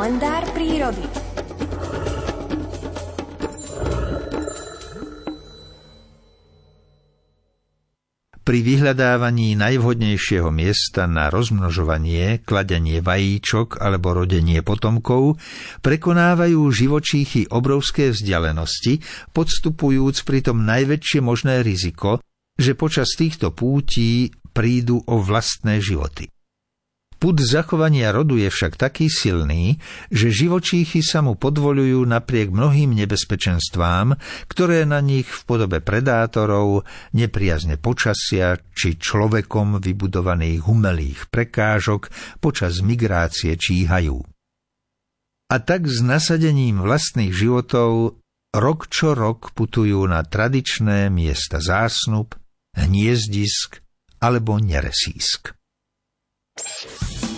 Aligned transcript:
kalendár 0.00 0.44
prírody. 0.56 1.04
Pri 8.40 8.58
vyhľadávaní 8.64 9.60
najvhodnejšieho 9.60 10.48
miesta 10.56 11.04
na 11.04 11.28
rozmnožovanie, 11.28 12.40
kladenie 12.48 13.04
vajíčok 13.04 13.76
alebo 13.84 14.16
rodenie 14.16 14.64
potomkov 14.64 15.36
prekonávajú 15.84 16.60
živočíchy 16.72 17.52
obrovské 17.52 18.16
vzdialenosti, 18.16 19.04
podstupujúc 19.36 20.16
pritom 20.24 20.64
najväčšie 20.64 21.20
možné 21.20 21.60
riziko, 21.60 22.24
že 22.56 22.72
počas 22.72 23.12
týchto 23.20 23.52
pútí 23.52 24.32
prídu 24.56 25.04
o 25.04 25.20
vlastné 25.20 25.76
životy. 25.84 26.32
Put 27.20 27.36
zachovania 27.44 28.16
rodu 28.16 28.40
je 28.40 28.48
však 28.48 28.80
taký 28.80 29.12
silný, 29.12 29.76
že 30.08 30.32
živočíchy 30.32 31.04
sa 31.04 31.20
mu 31.20 31.36
podvolujú 31.36 32.08
napriek 32.08 32.48
mnohým 32.48 32.96
nebezpečenstvám, 32.96 34.16
ktoré 34.48 34.88
na 34.88 35.04
nich 35.04 35.28
v 35.28 35.40
podobe 35.44 35.84
predátorov, 35.84 36.88
nepriazne 37.12 37.76
počasia 37.76 38.56
či 38.72 38.96
človekom 38.96 39.84
vybudovaných 39.84 40.64
umelých 40.64 41.20
prekážok 41.28 42.08
počas 42.40 42.80
migrácie 42.80 43.52
číhajú. 43.52 44.16
A 45.52 45.56
tak 45.60 45.92
s 45.92 46.00
nasadením 46.00 46.80
vlastných 46.80 47.36
životov 47.36 48.16
rok 48.56 48.88
čo 48.88 49.12
rok 49.12 49.52
putujú 49.52 50.08
na 50.08 50.24
tradičné 50.24 51.12
miesta 51.12 51.60
zásnub, 51.60 52.32
hniezdisk 52.72 53.84
alebo 54.24 54.56
neresísk. 54.56 55.59
you 57.22 57.29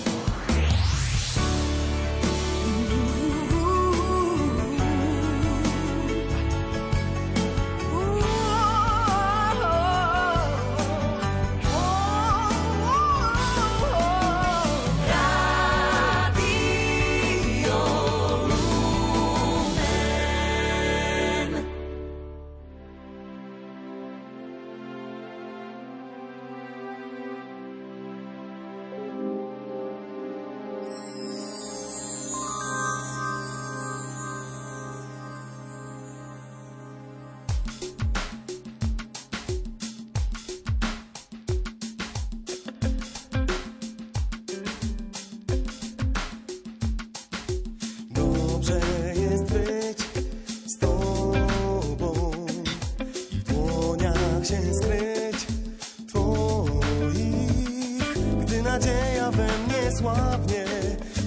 jak 54.50 54.50
się 54.60 54.66
nie 54.66 54.74
skryć 54.74 55.46
Twoich 56.08 56.82
Gdy 58.40 58.62
nadzieja 58.62 59.30
we 59.30 59.46
mnie 59.46 59.96
słabnie 59.98 60.64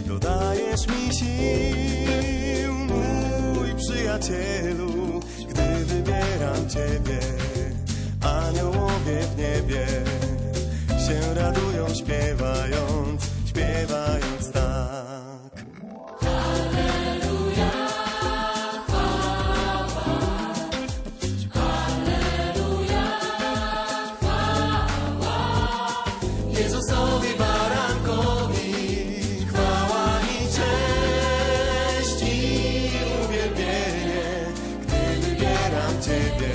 Dodajesz 0.08 0.88
mi 0.88 1.13
sił 1.16 2.73
Mój 2.73 3.76
przyjacielu 3.77 5.20
Gdy 5.49 5.86
wybieram 5.86 6.70
Ciebie 6.70 7.20
Aniołowie 8.21 9.20
w 9.36 9.37
niebie 9.37 9.86
Się 11.08 11.33
radują, 11.33 11.87
śpiewają 11.95 13.14
Jezusowi 26.60 27.27
barankowi 27.39 28.73
chwała 29.49 30.20
i 30.33 30.48
cześć 30.55 32.21
i 32.21 32.89
uwielbienie, 33.26 34.27
gdy 34.82 35.21
wybieram 35.30 35.94
Ciebie, 36.05 36.54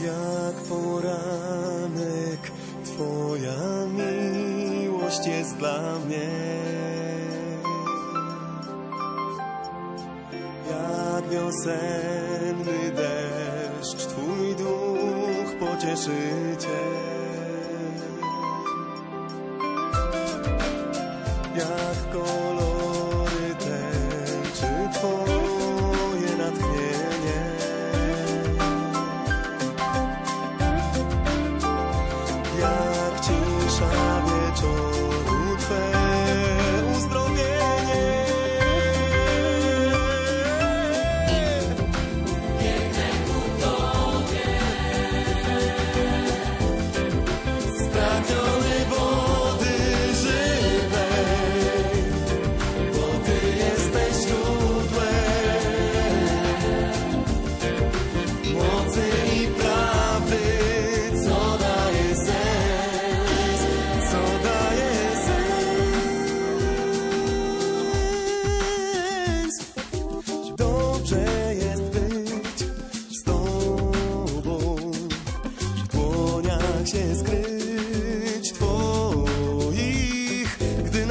Jak 0.06 0.54
poranek 0.54 2.40
Twoja 2.84 3.86
miłość 3.96 5.26
jest 5.26 5.56
dla 5.56 5.98
mnie 6.06 6.59
wiosenny 11.30 12.90
deszcz, 12.96 14.06
Twój 14.06 14.56
duch 14.58 15.50
pocieszy 15.60 16.20
Cię. 16.60 16.80
Jak 21.56 22.12
kolor 22.12 22.59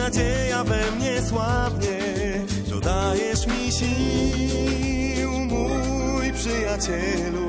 nadzieja 0.10 0.64
we 0.64 0.82
mnie 0.96 1.22
słabnie 1.22 2.00
dodajesz 2.70 3.40
dajesz 3.46 3.48
mi 3.48 3.72
sił, 3.72 5.30
mój 5.40 6.34
przyjacielu 6.34 7.48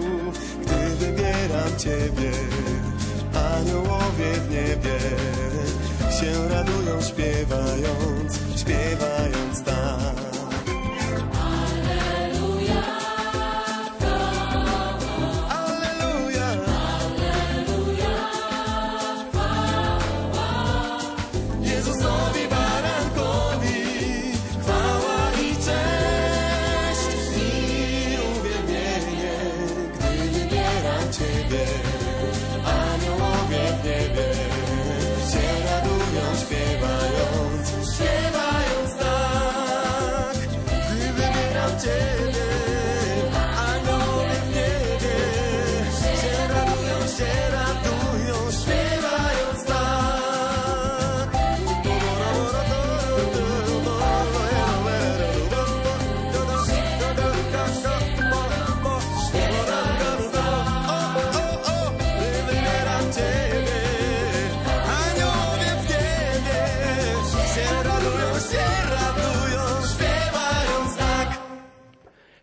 Gdy 0.62 0.97
wybieram 1.07 1.77
Ciebie 1.79 2.31
Aniołowie 3.57 4.33
w 4.35 4.51
niebie 4.51 4.99
Się 6.21 6.49
radują 6.49 7.03
śpiewając, 7.03 8.39
śpiewając 8.57 9.62
tam 9.65 9.80
yeah. 31.50 32.00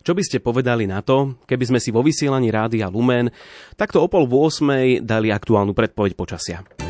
Čo 0.07 0.15
by 0.15 0.23
ste 0.23 0.39
povedali 0.39 0.87
na 0.87 1.03
to, 1.03 1.35
keby 1.43 1.67
sme 1.67 1.79
si 1.83 1.91
vo 1.91 1.99
vysielaní 1.99 2.47
Rádia 2.47 2.87
Lumen 2.87 3.27
takto 3.75 3.99
o 3.99 4.07
pol 4.07 4.23
8 4.23 5.03
dali 5.03 5.35
aktuálnu 5.35 5.75
predpoveď 5.75 6.11
počasia? 6.15 6.86